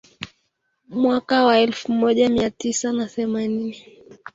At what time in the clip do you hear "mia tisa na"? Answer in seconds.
2.29-3.05